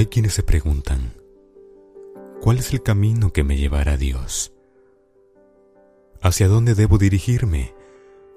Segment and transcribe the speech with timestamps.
[0.00, 1.12] Hay quienes se preguntan,
[2.40, 4.54] ¿cuál es el camino que me llevará a Dios?
[6.22, 7.74] ¿Hacia dónde debo dirigirme?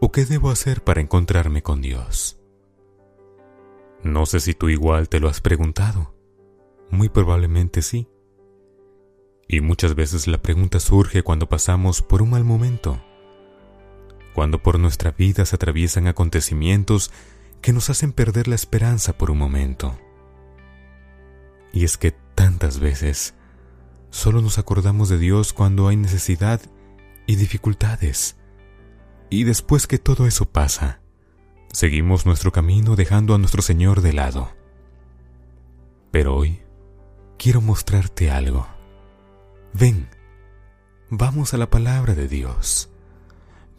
[0.02, 2.38] ¿O qué debo hacer para encontrarme con Dios?
[4.04, 6.14] No sé si tú igual te lo has preguntado.
[6.90, 8.10] Muy probablemente sí.
[9.48, 13.02] Y muchas veces la pregunta surge cuando pasamos por un mal momento,
[14.36, 17.10] cuando por nuestra vida se atraviesan acontecimientos
[17.62, 19.98] que nos hacen perder la esperanza por un momento.
[21.74, 23.34] Y es que tantas veces
[24.12, 26.62] solo nos acordamos de Dios cuando hay necesidad
[27.26, 28.38] y dificultades.
[29.30, 31.02] Y después que todo eso pasa,
[31.72, 34.52] seguimos nuestro camino dejando a nuestro Señor de lado.
[36.12, 36.62] Pero hoy
[37.40, 38.68] quiero mostrarte algo.
[39.74, 40.08] Ven,
[41.10, 42.92] vamos a la palabra de Dios,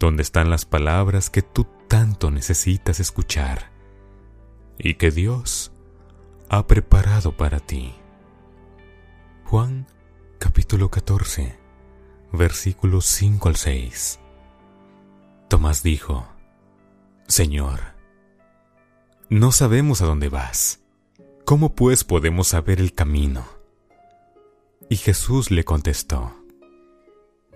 [0.01, 3.71] donde están las palabras que tú tanto necesitas escuchar
[4.77, 5.74] y que Dios
[6.57, 7.93] ha preparado para ti.
[9.45, 9.89] Juan
[10.39, 11.59] capítulo 14,
[12.33, 14.21] versículos 5 al 6.
[15.49, 16.29] Tomás dijo,
[17.27, 17.81] Señor,
[19.31, 20.81] no sabemos a dónde vas.
[21.45, 23.45] ¿Cómo pues podemos saber el camino?
[24.89, 26.37] Y Jesús le contestó,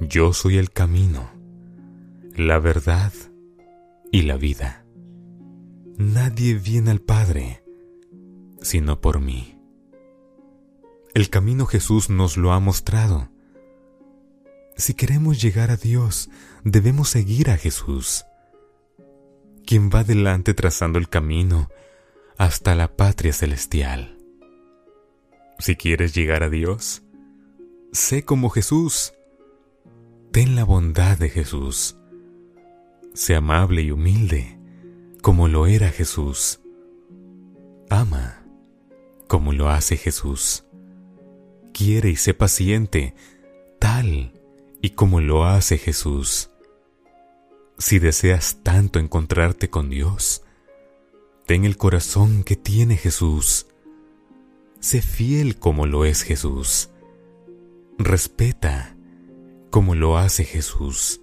[0.01, 1.31] Yo soy el camino,
[2.35, 3.12] la verdad
[4.11, 4.85] y la vida.
[5.99, 7.62] Nadie viene al Padre
[8.62, 9.59] sino por mí.
[11.14, 13.28] El camino Jesús nos lo ha mostrado.
[14.77, 16.31] Si queremos llegar a Dios,
[16.65, 18.25] debemos seguir a Jesús,
[19.67, 21.69] quien va delante trazando el camino
[22.37, 24.17] hasta la patria celestial.
[25.59, 27.03] Si quieres llegar a Dios,
[27.93, 29.12] sé como Jesús.
[30.31, 31.97] Ten la bondad de Jesús.
[33.15, 34.59] Sé amable y humilde
[35.22, 36.61] como lo era Jesús.
[37.91, 38.48] Ama
[39.29, 40.65] como lo hace Jesús.
[41.73, 43.15] Quiere y sé paciente,
[43.78, 44.33] tal
[44.83, 46.50] y como lo hace Jesús.
[47.78, 50.43] Si deseas tanto encontrarte con Dios,
[51.47, 53.66] ten el corazón que tiene Jesús.
[54.81, 56.91] Sé fiel como lo es Jesús.
[57.99, 58.97] Respeta
[59.71, 61.21] como lo hace Jesús.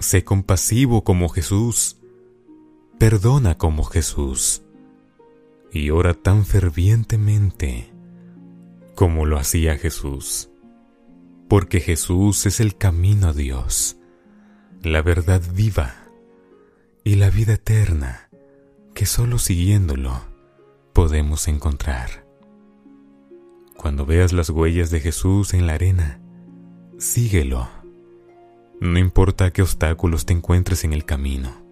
[0.00, 1.98] Sé compasivo como Jesús
[2.98, 4.63] perdona como Jesús
[5.74, 7.92] y ora tan fervientemente
[8.94, 10.48] como lo hacía Jesús,
[11.48, 13.98] porque Jesús es el camino a Dios,
[14.82, 15.94] la verdad viva
[17.02, 18.30] y la vida eterna
[18.94, 20.22] que solo siguiéndolo
[20.92, 22.24] podemos encontrar.
[23.76, 26.20] Cuando veas las huellas de Jesús en la arena,
[26.96, 27.68] síguelo.
[28.80, 31.64] No importa qué obstáculos te encuentres en el camino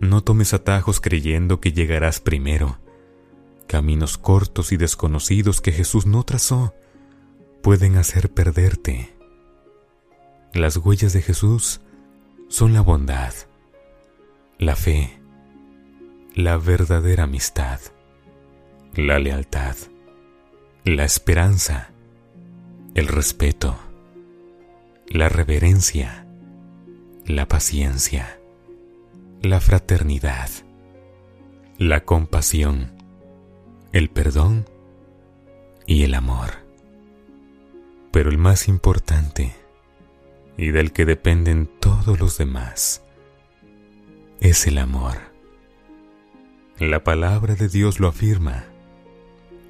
[0.00, 2.78] no tomes atajos creyendo que llegarás primero.
[3.68, 6.74] Caminos cortos y desconocidos que Jesús no trazó
[7.62, 9.14] pueden hacer perderte.
[10.52, 11.80] Las huellas de Jesús
[12.48, 13.32] son la bondad,
[14.58, 15.20] la fe,
[16.34, 17.78] la verdadera amistad,
[18.94, 19.76] la lealtad,
[20.84, 21.92] la esperanza,
[22.94, 23.78] el respeto,
[25.06, 26.26] la reverencia,
[27.26, 28.38] la paciencia
[29.42, 30.50] la fraternidad,
[31.78, 32.92] la compasión,
[33.98, 34.64] el perdón
[35.84, 36.50] y el amor.
[38.12, 39.56] Pero el más importante,
[40.56, 43.02] y del que dependen todos los demás,
[44.40, 45.16] es el amor.
[46.78, 48.66] La palabra de Dios lo afirma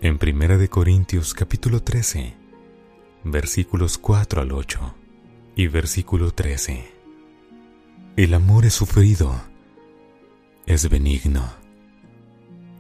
[0.03, 2.35] en Primera de Corintios capítulo 13,
[3.25, 4.95] versículos 4 al 8
[5.57, 6.93] y versículo 13.
[8.17, 9.41] El amor es sufrido
[10.67, 11.58] es benigno.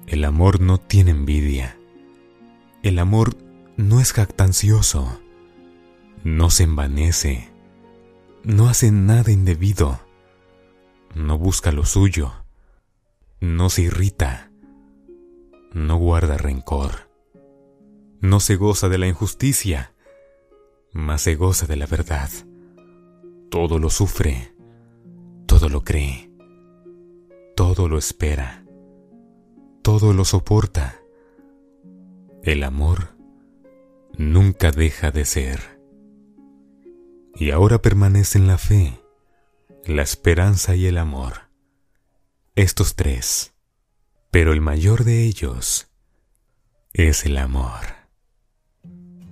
[0.08, 1.78] El amor no tiene envidia.
[2.82, 3.36] El amor
[3.76, 5.20] no es jactancioso.
[6.24, 7.50] No se envanece.
[8.42, 10.00] No hace nada indebido.
[11.14, 12.32] No busca lo suyo.
[13.40, 14.50] No se irrita.
[15.72, 17.10] No guarda rencor.
[18.20, 19.92] No se goza de la injusticia,
[20.92, 22.30] mas se goza de la verdad.
[23.50, 24.54] Todo lo sufre,
[25.46, 26.28] todo lo cree
[27.58, 28.62] todo lo espera,
[29.88, 31.00] todo lo soporta.
[32.42, 33.16] El amor
[34.18, 35.80] nunca deja de ser.
[37.34, 39.00] Y ahora permanecen la fe,
[39.86, 41.48] la esperanza y el amor.
[42.54, 43.54] Estos tres,
[44.30, 45.88] pero el mayor de ellos
[46.92, 47.80] es el amor.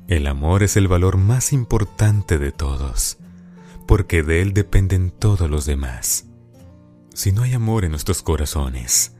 [0.08, 3.18] El amor es el valor más importante de todos,
[3.86, 6.24] porque de él dependen todos los demás.
[7.12, 9.15] Si no hay amor en nuestros corazones,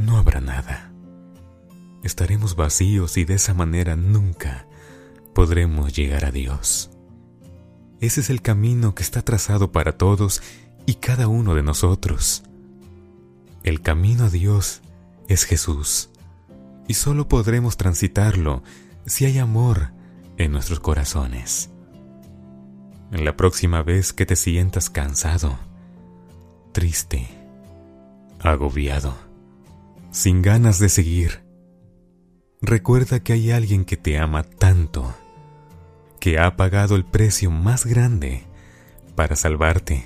[0.00, 0.92] no habrá nada.
[2.02, 4.66] estaremos vacíos y de esa manera nunca
[5.34, 6.90] podremos llegar a Dios.
[8.00, 10.42] Ese es el camino que está trazado para todos
[10.86, 12.42] y cada uno de nosotros.
[13.62, 14.80] El camino a Dios
[15.28, 16.08] es Jesús,
[16.88, 18.62] y solo podremos transitarlo
[19.04, 19.92] si hay amor
[20.38, 21.70] en nuestros corazones.
[23.10, 25.58] La próxima vez que te sientas cansado,
[26.72, 27.28] triste,
[28.40, 29.29] agobiado,
[30.10, 31.44] sin ganas de seguir,
[32.60, 35.14] recuerda que hay alguien que te ama tanto,
[36.18, 38.44] que ha pagado el precio más grande
[39.14, 40.04] para salvarte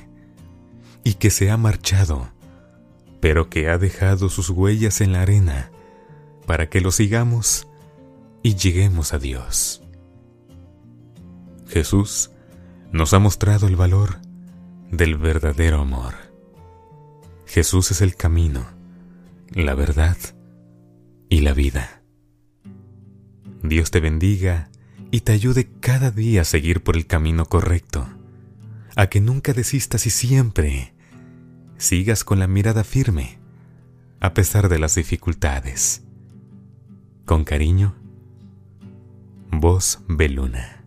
[1.05, 2.29] y que se ha marchado,
[3.21, 5.71] pero que ha dejado sus huellas en la arena
[6.47, 7.67] para que lo sigamos
[8.43, 9.83] y lleguemos a Dios.
[11.67, 12.31] Jesús
[12.93, 14.19] nos ha mostrado el valor
[14.91, 16.15] del verdadero amor.
[17.47, 18.67] Jesús es el camino,
[19.53, 20.17] la verdad
[21.29, 22.03] y la vida.
[23.63, 24.71] Dios te bendiga
[25.11, 28.09] y te ayude cada día a seguir por el camino correcto,
[28.97, 30.95] a que nunca desistas y siempre
[31.79, 33.39] sigas con la mirada firme,
[34.21, 36.03] a pesar de las dificultades.
[37.25, 37.95] Con cariño,
[39.51, 40.84] Voz Beluna.